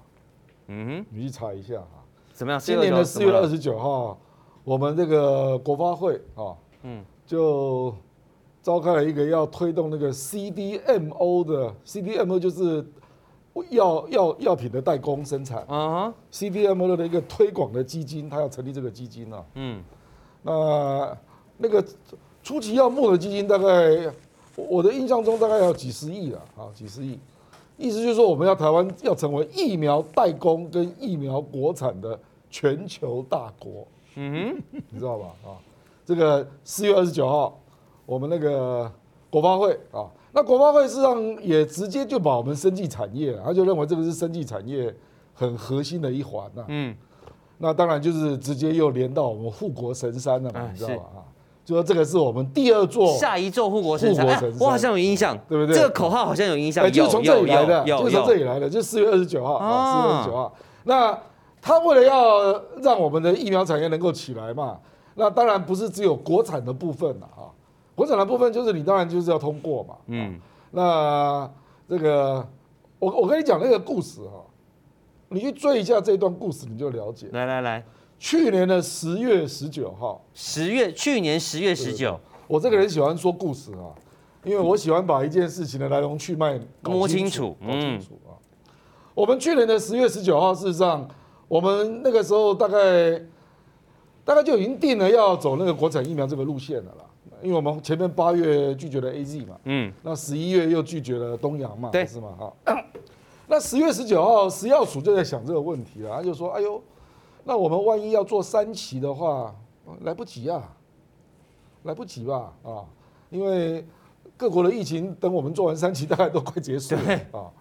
[0.66, 2.02] 嗯，你去查一下啊。
[2.32, 2.58] 怎么样？
[2.58, 4.18] 今年的四月二十九号，
[4.64, 7.94] 我们这个国发会啊，嗯，就。
[8.64, 12.82] 召开了一个要推动那个 CDMO 的 CDMO 就是
[13.68, 19.44] 药药药品的代工生产啊，CDMO 的一个推广的基金，他要成立这个基金啊。
[19.56, 19.84] 嗯，
[20.42, 21.14] 那
[21.58, 21.84] 那个
[22.42, 24.10] 初期要募的基金大概，
[24.56, 27.18] 我的印象中大概要几十亿了啊，几十亿。
[27.76, 33.86] 意思就是说，我们要台湾要成为疫苗代工跟疫苗国产的全球大国。
[34.14, 35.26] 嗯哼，你知道吧？
[35.44, 35.60] 啊，
[36.06, 37.60] 这个四月二十九号。
[38.06, 38.90] 我们那个
[39.30, 44.94] 国发会啊，那国发会实际上也直接就把我们生技产业，他就认为这个是生技产业
[45.32, 46.64] 很核心的一环呐。
[46.68, 46.94] 嗯，
[47.58, 51.04] 那当然就是直接又连到我们护国神山了嘛，你知道吧？
[51.16, 51.18] 啊，
[51.64, 54.26] 就说这个是我们第二座下一座护国神山，
[54.60, 55.74] 我好像有印象，对不对？
[55.74, 60.54] 这个口号好像有印象，就是从这里来的，就是从这里来的，就四月二十九号啊，四月二十九号。
[60.84, 61.18] 那
[61.62, 64.78] 他为了要让我们的疫苗产业能够起来嘛，
[65.14, 67.33] 那当然不是只有国产的部分了啊，
[67.94, 71.50] 国产的部分就是你当然就是要通过嘛，嗯，那
[71.88, 72.46] 这个
[72.98, 74.44] 我我跟你讲那个故事哈，
[75.28, 77.28] 你去追一下这段故事你就了解。
[77.32, 77.84] 来来来。
[78.16, 83.92] 去年的十月十九号，十月，去年十月十九，我这个人喜欢说故事啊，
[84.44, 88.38] 因为我喜欢把一件事情的来龙去脉摸清楚，搞清楚啊。
[89.14, 91.06] 我们去年的十月十九号，事实上，
[91.48, 93.20] 我们那个时候大概
[94.24, 97.04] 大概就已经定了要走那个国产疫苗这个路线了啦，
[97.44, 102.34] 因为我们前面八月拒绝了 AZ 嘛，嗯，那十一月又拒绝了东洋嘛，对，是吗？
[102.36, 102.84] 哈，
[103.46, 106.82] 那十月十九号，食药署就在想这个问题了，他就说，哎呦。
[107.46, 109.54] 那我们万一要做三期的话，
[110.00, 110.74] 来不及啊，
[111.82, 112.80] 来不及吧啊，
[113.28, 113.86] 因为
[114.34, 117.52] 各国的疫情等我们做完三期大概都快结束了啊，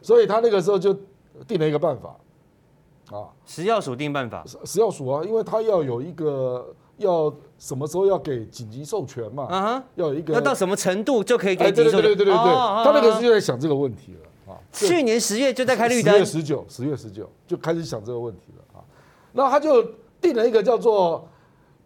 [0.00, 0.96] 所以他那个时候就
[1.48, 2.16] 定了一个办法
[3.10, 18.84] 啊，食药署定办法，食药署啊，因为他要有一个要什么时候要给紧急授权嘛，啊要有一个要到什么程度就可以给紧急授权，对对对对对，他那个时候就在想这个问题了啊，去年十月就在开绿灯，十月十九，十月十九就开始想这个问题了啊。
[19.32, 19.82] 那他就
[20.20, 21.28] 定了一个叫做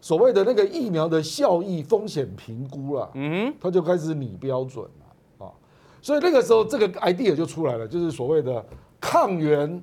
[0.00, 5.52] 所谓的那个疫苗的效益风险评估了，嗯，他就开始拟标准了啊，
[6.00, 8.64] 所以那个时候这个 idea 就出来了，就是所谓的
[9.00, 9.82] 抗原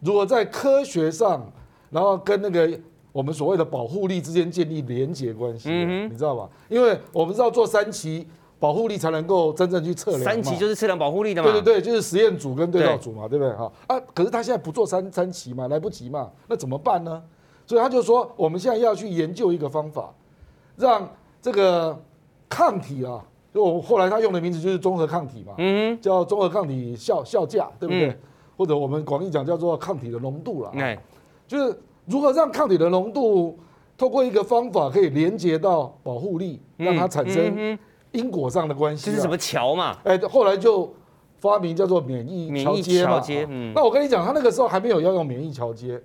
[0.00, 1.50] 如果在科学上，
[1.90, 2.68] 然后跟那个
[3.14, 6.50] 我们所谓的保护力之间建立连结关系，嗯，你知道吧？
[6.68, 8.26] 因为我们知道做三期
[8.58, 13.54] 保护力才能够真正去测量，三期就是测量保护力的嘛，对对对，就是实验组跟对照组嘛，对不对？
[13.54, 17.22] 哈啊，可是他现在不做三三期嘛，来不及嘛，那怎么办呢？
[17.64, 20.12] 所以他就说，我们现在要去研究一个方法，
[20.76, 21.08] 让
[21.40, 21.96] 这个
[22.48, 23.24] 抗体啊，
[23.54, 28.08] 就我后来他用的名字就是综合抗体嘛，嗯，叫综合抗体效效价，对不对？
[28.08, 28.18] 嗯、
[28.56, 30.98] 或者我们广义讲叫做抗体的浓度了，哎，
[31.46, 33.58] 就是如何让抗体的浓度
[33.96, 37.78] 透过一个方法可以连接到保护力，让它产生
[38.12, 39.06] 因果上的关系。
[39.06, 39.96] 这是什么桥嘛？
[40.04, 40.92] 哎，后来就
[41.38, 43.22] 发明叫做免疫桥接嘛。
[43.48, 46.00] 嗯，那我跟你讲，他那个时候还没有要用免疫桥接。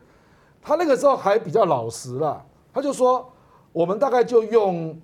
[0.61, 3.25] 他那个时候还比较老实啦，他就说，
[3.71, 4.95] 我们大概就用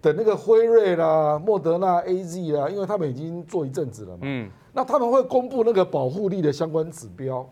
[0.00, 7.48] 等那个辉瑞啦、莫德纳、AZ 啦，因为他们已经做一阵子了嘛，嗯，那他们会公布那个保护力的相关指标，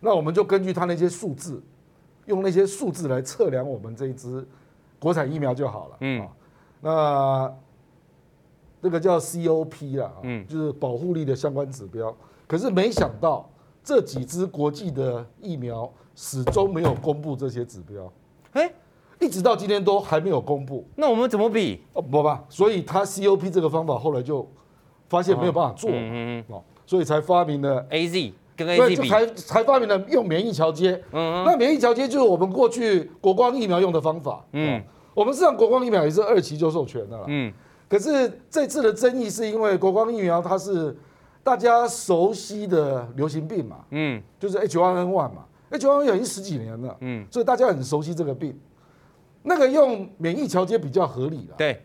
[0.00, 1.60] 那我们就根据他那些数字，
[2.30, 4.46] 用那些数字来测量我们这一支
[4.98, 6.26] 国产疫苗就好了，嗯，
[6.80, 7.54] 那
[8.80, 12.16] 这个叫 COP 啦，嗯，就是保护力的相关指标，
[12.46, 13.46] 可是没想到
[13.84, 15.92] 这几支国际的疫苗。
[16.12, 18.12] 始终没有公布这些指标，
[18.52, 18.70] 哎，
[19.20, 20.86] 一直到今天都还没有公布。
[20.96, 21.80] 那我们怎么比？
[21.94, 24.46] 哦，不吧，所以他 COP 这个方法后来就
[25.08, 28.32] 发现没有办法做，嗯嗯，所以才发明了 AZ
[28.64, 30.92] 跟 AZ 比，才才发明了用免疫桥接。
[31.12, 34.44] 嗯嗯，那免疫桥接就是我们过去国光疫苗用的方法。
[34.52, 34.82] 嗯，
[35.14, 37.24] 我们实际上国光疫苗也是二期就授权的了。
[37.28, 37.52] 嗯，
[37.88, 40.96] 可是这次的争议是因为国光疫苗它是
[41.42, 45.44] 大家熟悉的流行病嘛，嗯，就是 H1N1 嘛。
[45.70, 48.58] H1N1 已经十几年了，嗯，所以大家很熟悉这个病。
[49.42, 51.54] 那个用免疫桥接比较合理了。
[51.56, 51.82] 对。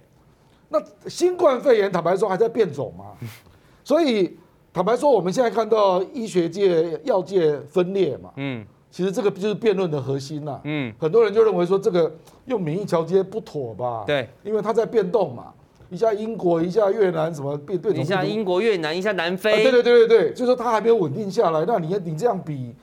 [0.68, 3.14] 那新冠肺炎坦白说还在变种嘛，
[3.84, 4.38] 所以
[4.76, 8.62] 坦白说我们现在看到医学界、药界分裂嘛，嗯，
[8.92, 15.54] 其实这个就是辩论的核心呐，嗯，很多人就认为说这个用免疫桥接不妥吧，对，因为它在变动嘛，
[15.90, 22.76] 一下英国，一下越南，什么变变种，一下英国、越南，一下南非，对对对对对，就是说它还没有稳定下来，那你你这样比。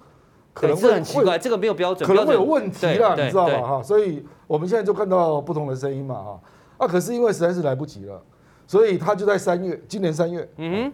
[0.55, 3.67] 可能会很奇怪，这个没有标准，可能会有问题啦，你知道吗？
[3.67, 6.41] 哈，所以我们现在就看到不同的声音嘛，哈。
[6.79, 8.23] 啊，可是因为实在是来不及了，
[8.67, 10.93] 所以他就在三月，今年三月，嗯，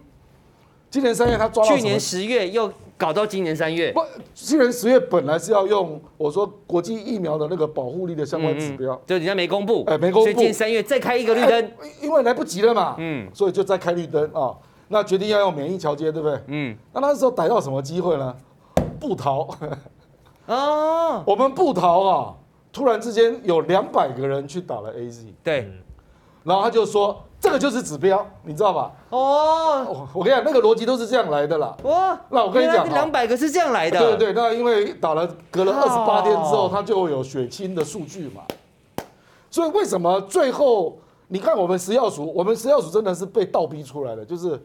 [0.90, 3.92] 今年三月他抓到，去年十月又搞到今年三月。
[3.92, 4.00] 不，
[4.34, 14.54] 去年十月本来是要用我说国际疫苗的那个保护力的相关指标，就人家没公布，哎，没公布，所以今年三月再开一个绿灯，因为来不及了嘛，嗯，所以就再开绿灯啊。
[14.88, 16.40] 那决定要用免疫桥接，对不对？
[16.46, 18.34] 嗯，那那时候逮到什么机会呢？
[18.98, 19.46] 不逃
[20.46, 22.34] 啊， 我们不逃啊，
[22.72, 25.70] 突然之间有两百个人去打了 AZ，对，
[26.42, 28.92] 然后他就说这个就是指标，你知道吧？
[29.10, 31.76] 哦，我跟你讲，那个逻辑都是这样来的啦。
[31.84, 33.98] 哇，那我跟你讲，两百个是这样来的。
[33.98, 38.42] 对对对，那因为打了隔了二十八天之后，它就有血清的数据嘛。
[39.50, 40.98] 所以为什么最后
[41.28, 44.60] 你看我们食药署，我们食药署真的是被倒逼出来的，就是。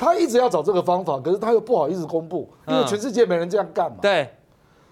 [0.00, 3.96] 他一直要找这个方法，可是他又不好意思公布，因为全世界没人这样干嘛。
[4.00, 4.32] 对，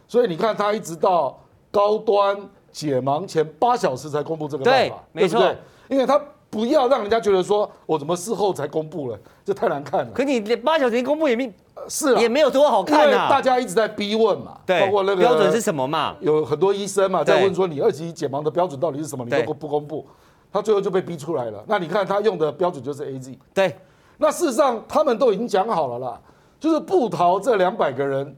[0.09, 1.39] 所以你看他一直到
[1.71, 2.37] 高端
[2.73, 5.55] 解盲前八小时才公布这个办法，对，没错。
[5.89, 6.21] 因为他
[6.57, 10.11] 不要让人家觉得说我怎么事后才公布了，这太难看了。
[10.15, 11.53] 可你八小时公布也没
[11.87, 13.29] 是啊，也没有多好看啊。
[13.29, 16.17] 大家一直在逼问嘛，对，包括那个标准是什么嘛？
[16.21, 19.27] 有很多医生嘛在问说你二级解盲的标准到底是什么？
[19.27, 20.07] 你都不公布，
[20.51, 21.63] 他最后就被逼出来了。
[21.69, 23.37] 那你看他用的标准就是 AZ。
[23.53, 23.77] 对，
[24.17, 26.19] 那事实上他们都已经讲好了啦，
[26.59, 28.35] 就是部桃这两百个人。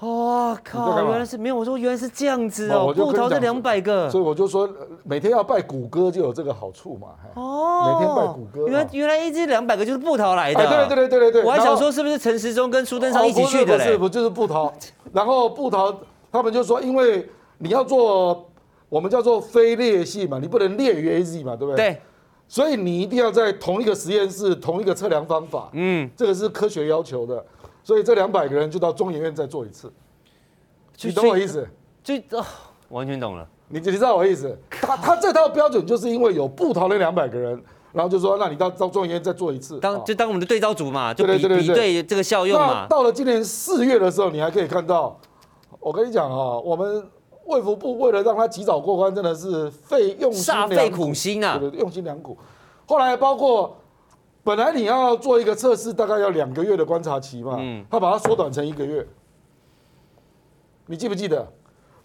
[0.00, 1.02] 哇、哦、靠！
[1.08, 2.92] 原来是没有，我说原来是这样子哦。
[2.94, 4.68] 部桃这两百个，所以我就说
[5.04, 7.08] 每天要拜谷歌就有这个好处嘛。
[7.34, 8.68] 哦，每天拜谷歌。
[8.68, 10.60] 原来原来一支两百个就是布桃来的。
[10.60, 11.44] 对对对对对对。
[11.44, 13.84] 我还想说是不是陈时中跟苏登昌一起去的嘞？
[13.84, 14.70] 不是不是，就是布桃。
[15.14, 15.94] 然后布桃
[16.30, 18.46] 他们就说，因为你要做
[18.90, 21.92] 我们叫做非裂性嘛，你不能裂于 AZ 嘛，对不对？
[21.92, 22.00] 对。
[22.48, 25.68] 所以你一定要在同一个实验室，同一个测量方法。
[25.72, 27.44] 嗯，这个是科学要求的。
[27.86, 29.92] 所以这两百个人就到中研院再做一次，
[31.02, 31.64] 你懂我意思？
[32.02, 32.44] 就哦，
[32.88, 33.46] 完全懂了。
[33.68, 34.58] 你你知道我意思？
[34.68, 42.88] 他他这套标准就是因为有部桃那两百个人，然后就说，那你到到中研院再做一次，当就当我们的对照组嘛，就比比对这个效用嘛。
[42.88, 45.16] 到了今年四月的时候，你还可以看到，
[45.78, 47.08] 我跟你讲啊，我们
[47.44, 52.36] 卫福部为了让他及早过关，真的是费用心良苦，煞费苦心啊，对对，用心良苦。
[52.88, 53.76] 后来包括。
[54.46, 59.04] 本来你要做一个测试，大概要两个月的观察期嘛，嗯，他把它缩短成一个月。
[60.86, 61.44] 你记不记得？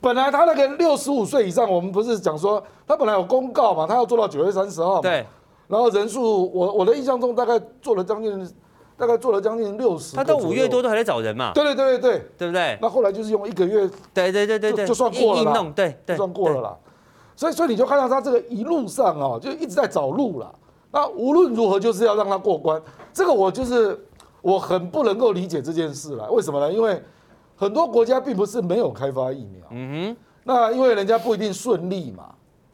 [0.01, 5.23] 本来他那个六十五岁以上，我们不是讲说他本来有公告嘛，他要做到九月三十号，对。
[5.67, 8.51] 然后人数，我我的印象中大概做了将近，
[8.97, 10.15] 大概做了将近六十。
[10.15, 11.51] 他到五月多都还在找人嘛。
[11.53, 12.75] 对对对对对，对不对？
[12.81, 16.75] 那后来就是用一个月，对对对对对，就算过了啦，对对，算过了啦。
[17.35, 20.51] 所以所以你就看到他这个一路上啊，就一直在找路了。
[20.91, 22.81] 那无论如何，就是要让他过关。
[23.13, 23.97] 这个我就是
[24.41, 26.29] 我很不能够理解这件事了。
[26.31, 26.71] 为什么呢？
[26.71, 27.01] 因为
[27.55, 29.65] 很多国家并不是没有开发疫苗。
[29.71, 30.17] 嗯哼。
[30.43, 32.25] 那因为人家不一定顺利嘛。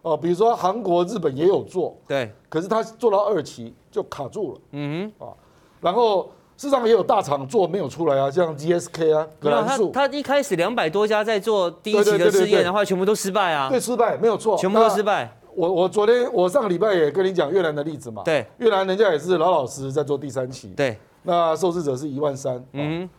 [0.02, 1.96] 哦，比如说韩国、日本也有做。
[2.08, 2.32] 对。
[2.50, 4.60] 可是他做到二期就卡住了。
[4.72, 5.28] 嗯哼。
[5.28, 5.34] 啊，
[5.82, 9.92] 然后市场也有大厂做没有出来啊，像 GSK 啊、格兰素。
[9.92, 13.70] 他一开始两百多家在做第一期的试验的话，全部都失败啊。
[13.70, 14.58] 对，失败没有错。
[14.58, 15.38] 全部都失败。
[15.58, 23.10] 我我昨天我上个礼拜也跟你讲越南的例子嘛，对，越南人家也是老老实实在做第三期，对，那受试者是一万三，嗯，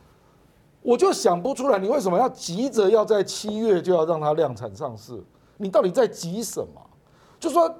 [0.80, 5.20] 我就想不出来你为什么要急着要在七月就要让它量产上市，
[5.56, 6.80] 你到底在急什么？
[7.40, 7.74] 就说。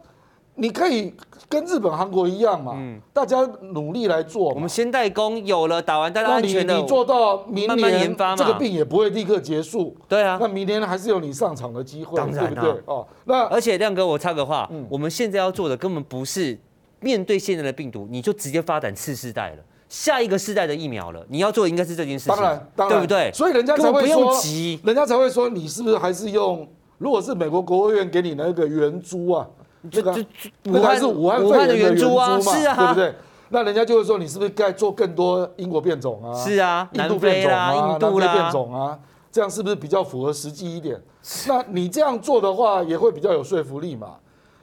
[0.58, 1.14] 你可以
[1.48, 3.38] 跟日本、韩国一样嘛，嗯，大家
[3.72, 4.52] 努力来做。
[4.52, 9.96] 我们先代工，有了打完大家安全的，你做到明年研发嘛，这个病也不会立刻结束。
[10.08, 12.82] 对啊，那明年还是有你上场的机会，当然啊，对不对？
[12.86, 16.58] 哦，那而且亮哥，我插个话，嗯，我们现在要做的根本不是
[17.00, 21.24] 面对现在的病毒，你就直接发展次世代了，下一个世代的疫苗了。
[21.28, 23.30] 你要做的应该是这件事情，当然，当然，对不对？
[23.32, 26.68] 所以人家才会说，不用急，人家才会说，你是不是还是用？
[26.98, 29.46] 如果是美国国务院给你那个圆珠啊？
[29.90, 30.24] 这个是
[31.06, 33.14] 武汉武汉的原株嘛，是啊，对不对？
[33.50, 36.34] 那人家就会说，你是不是该做更多英国变种啊？
[36.34, 38.98] 是啊，印度变种啊，印度变种啊，
[39.32, 41.00] 这样是不是比较符合实际一点？
[41.46, 44.16] 那你这样做的话，也会比较有说服力嘛？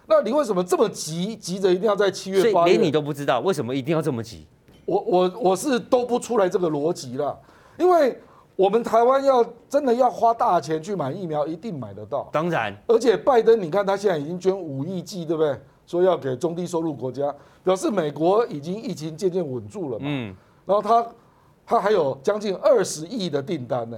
[0.08, 1.36] 那你为什么这么急？
[1.36, 2.74] 急着一定要在七月八月？
[2.74, 4.46] 连你都不知道为什么一定要这么急？
[4.86, 7.38] 我我我是都不出来这个逻辑了，
[7.78, 8.20] 因为。
[8.56, 12.30] 我们台湾要真的要花大钱去买疫苗，一定买得到。
[12.32, 15.60] 当然，而且拜登，你看他现在已经捐五亿剂，对不对？
[15.86, 20.06] 说要给中低收入国家，表示美国已经疫情渐渐稳住了嘛。
[20.08, 20.36] 嗯。
[20.66, 21.08] 然后他
[21.66, 23.98] 他还有将近二十亿的订单呢，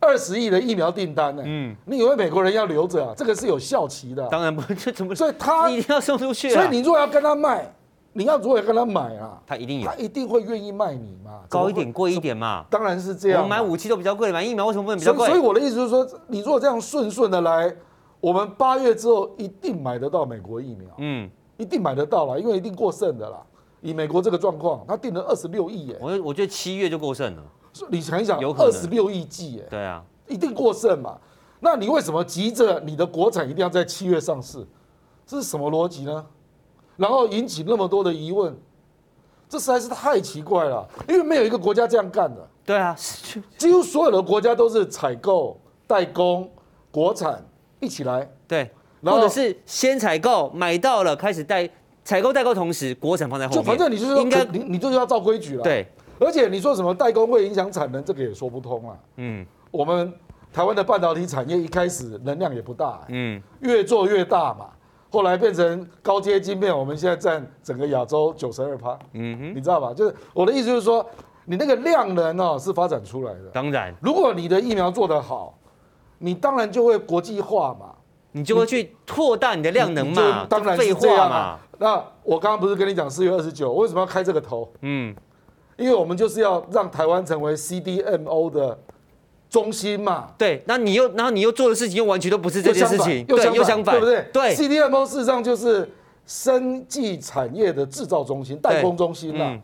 [0.00, 1.42] 二十亿的疫苗订单呢。
[1.46, 1.74] 嗯。
[1.84, 3.14] 你以为美国人要留着啊？
[3.16, 4.26] 这个是有效期的。
[4.28, 5.14] 当然不，这怎么？
[5.14, 6.50] 所以他一定要送出去。
[6.50, 7.72] 所以你如果要跟他卖。
[8.20, 9.40] 你要如何跟他买啊？
[9.46, 11.40] 他一定有，他一定会愿意卖你嘛？
[11.48, 12.66] 高一点，贵一点嘛？
[12.68, 13.42] 当然是这样。
[13.42, 15.26] 我买武器都比较贵，买疫苗为什么不能比较贵？
[15.26, 17.74] 所以我的意思就是说，你如果这样顺顺的来，
[18.20, 23.40] 我们八月之后一定买得到美国疫苗，嗯，一定买得到了，因为一定过剩的啦。
[23.80, 25.98] 以美国这个状况，他订了二十六亿耶。
[25.98, 27.42] 我我觉得七月就过剩了。
[27.88, 29.66] 你想一想，有二十六亿剂耶。
[29.70, 31.16] 对啊，一定过剩嘛？
[31.60, 34.66] 那你为什么急着你的国产一定要在七月上市？
[35.24, 36.26] 这是什么逻辑呢？
[36.96, 38.56] 然后引起那么多的疑问。
[39.48, 42.48] 这实在是太奇怪了，因为没有一个国家这样干的。
[42.64, 42.94] 对啊，
[43.58, 46.48] 几乎所有的国家都是采购、代工、
[46.92, 47.44] 国产
[47.80, 48.30] 一起来。
[48.46, 48.70] 对，
[49.02, 51.68] 或者是先采购买到了，开始代
[52.04, 53.64] 采购代购，同时国产放在后面。
[53.64, 55.64] 就反正你就是应该你你就是要照规矩了。
[55.64, 55.84] 对，
[56.20, 58.96] 而且你说什么代工会影响产能，这个也说不通啊。
[59.16, 60.12] 嗯，我们
[60.52, 64.66] 台湾的半导体产业一开始能量也不大，嗯，越做越大嘛。
[65.10, 69.92] 后来变成高阶晶片，我们现在占整个亚洲九十二趴，嗯哼，你知道吧？
[69.92, 71.04] 就是我的意思就是说，
[71.44, 73.50] 你那个量能哦是发展出来的。
[73.52, 75.58] 当然，如果你的疫苗做得好，
[76.18, 77.94] 你当然就会国际化嘛。
[78.32, 80.46] 你就会去扩大你的量能嘛？
[80.48, 81.58] 当然是这样嘛。
[81.78, 84.72] 那我刚刚不是跟你讲四月二十九，为什么要开这个头？
[84.82, 85.12] 嗯，
[85.76, 88.78] 因为我们就是要让台湾成为 CDMO 的
[89.50, 90.32] 中心嘛。
[90.38, 94.24] 对，那你又然后你又做的事情又完全都不是这件事情，又相反，又相反，对不对？
[94.32, 95.86] 对，CDMO 事实上就是
[96.24, 99.60] 生技产业的制造中心、代工中心啦。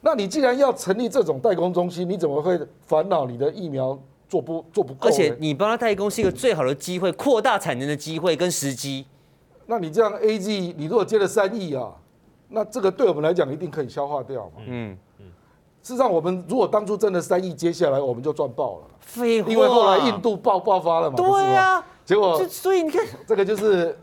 [0.00, 5.08] 那你既然要成立这种代工中心，你怎么会烦恼你的疫苗做不做不够？
[5.08, 9.04] 而且你帮他代工是一个最好的机会，扩大产能的机会跟时机。
[9.66, 11.90] 那你这样 A G，你如果接了三亿啊，
[12.50, 14.62] 那这个对我们来讲一定可以消化掉嘛。
[14.66, 14.98] 嗯嗯。
[15.86, 18.80] 事实上，我们如果当初真的三亿接下来，我们就赚爆了。
[18.98, 19.48] 废话。
[19.48, 21.16] 因为后来印度爆爆发了嘛。
[21.16, 21.86] 对呀、啊。
[22.04, 22.42] 结果。
[22.48, 23.96] 所以你看， 这个就是。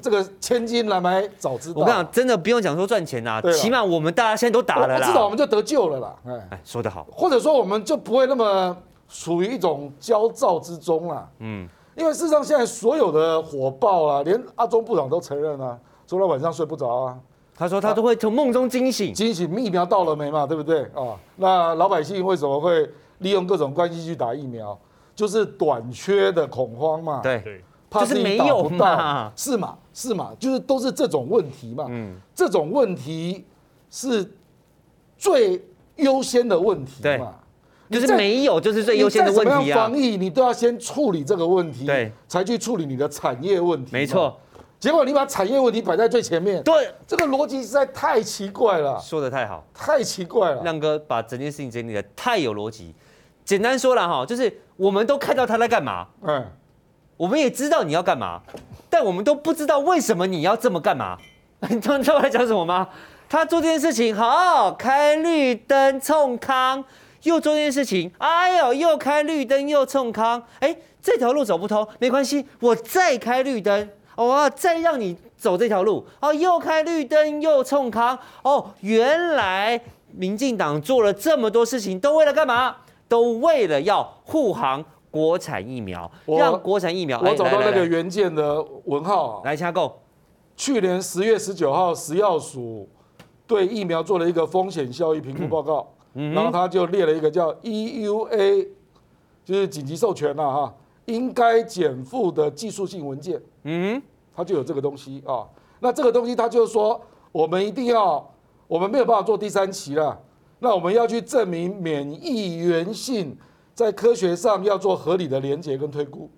[0.00, 1.80] 这个千金难买早知道。
[1.80, 6.14] 我跟你讲，真的不用讲说赚钱呐、啊，起码我们大家现在都打了啦，至少我们就得救了啦。
[6.48, 7.04] 哎，说得好。
[7.10, 8.76] 或者说我们就不会那么
[9.08, 11.28] 处于一种焦躁之中啦。
[11.40, 17.18] 嗯，因为事实上现在所有的火爆啊，连阿中部长都承认啊，昨天晚上睡不着啊。
[17.56, 21.16] 他说他都会从梦中惊醒，惊醒疫苗到了没嘛，对不对啊？
[21.36, 24.78] 那老百姓为什么会利用各种关系去打疫苗？
[25.14, 27.20] 就是短缺的恐慌嘛。
[27.22, 27.62] 对。
[27.90, 31.86] 就是没有到，是嘛是嘛，就是都是这种问题嘛。
[31.88, 33.44] 嗯，这种问题
[33.88, 34.28] 是
[35.16, 37.36] 最优先的问题嘛。
[37.88, 39.76] 就是没有，就是最优先的问题啊。
[39.76, 43.92] 防疫你都要先处理这个问题，对，才去处理你的产业问题。
[43.92, 44.36] 没错。
[44.84, 49.00] 结果你把产业问题摆在最前面，对，这个逻辑实在太奇怪了。
[49.00, 50.62] 说的太好，太奇怪了。
[50.62, 52.94] 亮哥把整件事情整理的太有逻辑。
[53.46, 56.06] 简单说了哈，就是我们都看到他在干嘛。
[56.20, 56.46] 嗯。
[57.16, 58.42] 我们也知道你要干嘛，
[58.90, 61.16] 但我们都不知道为什么你要这么干嘛。
[61.70, 62.86] 你知道我在讲什么吗？
[63.26, 66.84] 他做这件事情，好，开绿灯冲康，
[67.22, 79.80] 又做这件事情，哎呦，又开绿灯又冲康，哎，这条路走不通，没关系，我再开绿灯，我要再让你走这条路，哦，又开绿灯又冲康，哦，原来
[80.12, 82.76] 民进党做了这么多事情，都为了干嘛？
[83.08, 84.84] 都为了要护航。
[85.10, 87.20] 国产疫苗，让国产疫苗。
[87.20, 90.00] 我找到那个原件的文号啊，来掐购。
[90.56, 92.88] 去年十月十九号，食药署
[93.46, 98.66] 对疫苗做了一个风险效益评估报告，然后他就列了一个叫 EUA，
[99.44, 100.74] 就是紧急授权了哈，
[101.06, 103.40] 应该减负的技术性文件。
[103.64, 104.02] 嗯，
[104.34, 105.46] 它就有这个东西啊。
[105.80, 107.00] 那这个东西它就是说，
[107.32, 108.28] 我们一定要，
[108.66, 110.18] 我们没有办法做第三期了，
[110.58, 113.36] 那我们要去证明免疫原性。
[113.74, 116.30] 在科学上要做合理的连结跟推估，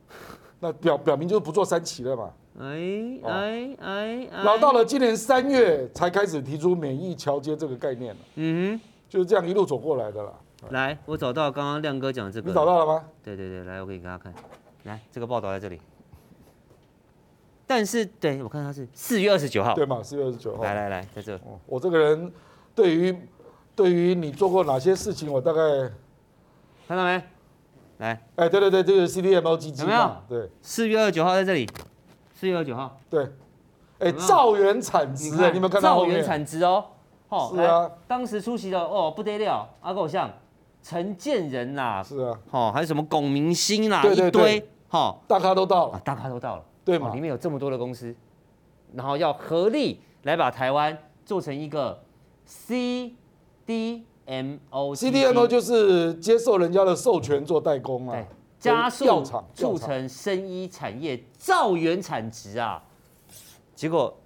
[0.58, 2.30] 那表表明就是不做三期了嘛。
[2.58, 8.20] 哎哎哎，然后到了今年三月才开始提出免疫桥接这个概念了。
[8.36, 10.32] 嗯，就是这样一路走过来的啦。
[10.70, 12.48] 来，我找到刚刚亮哥讲的这个。
[12.48, 13.04] 你找到了吗？
[13.22, 14.34] 对对对，来，我给你给大家看。
[14.84, 15.80] 来，这个报道在这里。
[17.66, 19.74] 但是，对我看他是四月二十九号。
[19.74, 20.62] 对嘛，四月二十九号。
[20.62, 21.38] 来来来，在这。
[21.66, 22.32] 我这个人
[22.74, 23.16] 对于
[23.74, 25.60] 对于你做过哪些事情，我大概。
[26.88, 27.22] 看到没？
[27.98, 30.16] 来，哎，对对对，这个 CDMO 基金有没有？
[30.28, 31.68] 对，四月二十九号在这里。
[32.32, 33.28] 四月二十九号，对。
[33.98, 35.96] 哎，兆元产值，你有没有看到？
[35.96, 36.84] 兆元产值哦。
[37.52, 37.90] 是啊。
[38.06, 40.30] 当时出席的哦，不得了，阿狗像
[40.88, 47.12] 陈建仁呐，是啊，哦，还有什么龚明鑫啦，一堆，哈，大咖都到了，大咖都到了，对嘛？
[47.12, 48.14] 里面有这么多的公司，
[48.94, 52.00] 然后要合力来把台湾做成一个
[52.44, 53.16] CD。
[54.28, 58.26] M O C D M O 就是接受人家的授权做代工啊，对，
[58.58, 59.22] 加速
[59.54, 62.82] 促成生医产业造元产值啊。
[63.74, 64.16] 结果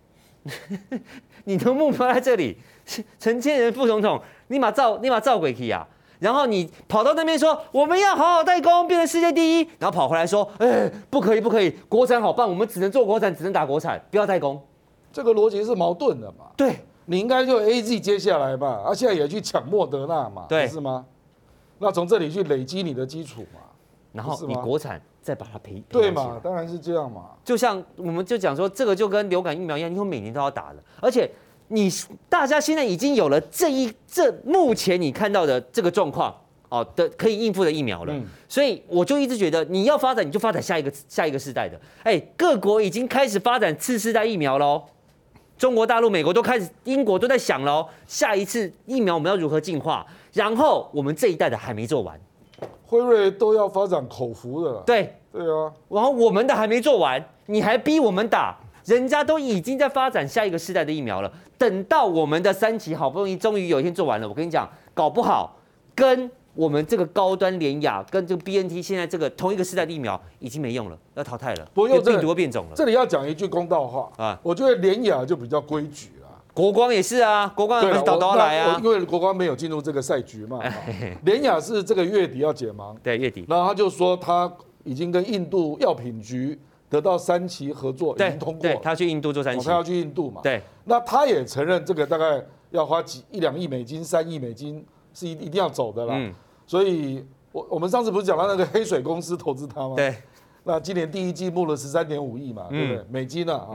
[1.44, 2.56] 你的目标在这里，
[3.18, 5.86] 陈建仁副总统，你把造你把造鬼去啊，
[6.20, 14.62] 然后你跑到那边说我们要好好代工，变成世界第一，然后跑回来说，哎，不可以不可以，国产好棒，我们只能做国产，只能打国产，不要代工。
[15.12, 16.44] 这个逻辑是矛盾的嘛？
[16.56, 16.76] 对。
[17.06, 21.04] 你应该就 A Z 接下来嘛，啊，现在也去抢莫德纳嘛，对，是吗？
[21.78, 23.58] 那从这里去累积你的基础嘛，
[24.12, 26.38] 然后你国产再把它赔，对嘛？
[26.40, 27.30] 当然是这样嘛。
[27.44, 31.28] 就像我们就讲说，这个就跟流感疫苗一样，以后每年都要打的，而且
[31.72, 31.90] 你
[32.28, 36.34] 大家现在已经有了这一这目前你看到的这个状况
[36.68, 44.82] 哦的可以应付的疫苗了，嗯、所以我就一直觉得你要发展你就发展下一个下一个世代的，哎，各国已经开始发展次世代疫苗喽。
[45.56, 50.06] 中国大陆、美国都开始，英国都在想喽，下一次疫苗我们要如何进化？
[50.32, 52.18] 然后我们这一代的还没做完，
[52.86, 54.82] 辉瑞都要发展口服的了。
[54.86, 55.70] 对，对啊。
[55.90, 61.32] 然后我们的还没做完，你还逼我们打，人家都已经在发展下一个世代的疫苗了。
[61.58, 65.58] 等到我们的三期好不容易终于有一天做完了，我跟你讲，搞不好
[65.94, 72.72] 跟我们这个高端联雅跟这个 BNT 现在这个同一个世代的疫苗已经没用了，要淘汰了，不用病毒变种了。
[72.74, 80.60] 这里要讲一句公道话啊，我觉得联雅就比较规矩啦，国光也是啊，国光也是倒倒来啊，因为国光没有进入这个赛局嘛。
[81.24, 83.44] 联雅是这个月底要解盲，对，月底。
[83.48, 84.52] 然后他就说他
[84.82, 86.58] 已经跟印度药品局
[86.90, 90.42] 得到三期合作，已经通过，他去印度做三期，他要去印度嘛。
[90.42, 94.84] 对，那他也承认这个大概要花几一两亿美金、三亿美金
[95.14, 96.14] 是一一定要走的啦。
[96.16, 96.34] 嗯
[96.66, 99.94] 所以，我我们上次不是讲到那个黑水公司投资他吗？
[99.96, 100.14] 对。
[100.62, 103.04] 那今年第一季募了十三点五亿嘛，对不对？
[103.08, 103.70] 美金啊啊。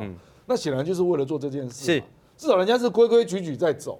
[0.45, 1.83] 那显然就是为了做这件事。
[1.83, 2.03] 是。
[2.37, 3.99] 至少人家是规规矩矩在走，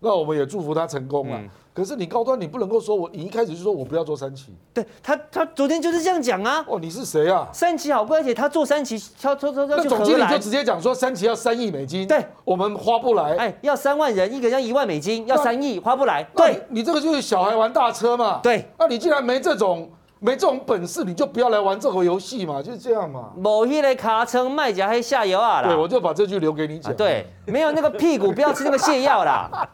[0.00, 1.42] 那我们也祝福他成功了。
[1.76, 4.46] 可是你高端，你不能够说我，你一开始就说我不要做三期。
[4.72, 6.64] 对他，他昨天就是这样讲啊。
[6.66, 7.46] 哦，你是谁啊？
[7.52, 12.08] 三期好贵，而且他做三期，他他他他那总经理就直接讲说三期要三亿美金。
[12.08, 13.36] 对，我们花不来。
[13.36, 16.24] 哎，要三万人，一个人要一万美金，要三亿花不来。
[16.34, 18.40] 对，你这个就是小孩玩大车嘛。
[18.42, 23.32] 对，那你既然没这种没这种本事，你就不要来玩这个游戏嘛，就是这样嘛。
[23.36, 25.68] 某一类卡称卖家还下游啊啦。
[25.68, 26.94] 对，我就把这句留给你讲。
[26.96, 29.68] 对，没有那个屁股，不要吃那个泻药啦。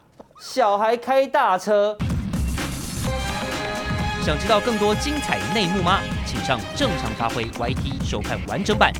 [0.45, 1.97] 小孩开大车。
[4.21, 6.01] 想知道更多精彩内幕吗？
[6.25, 8.91] 请上正常发挥 YT 收看完整版。